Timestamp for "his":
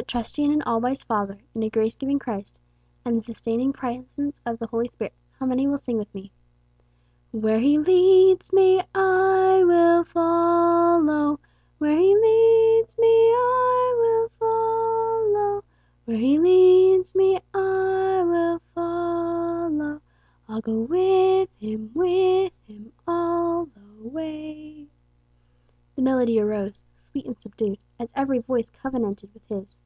29.48-29.76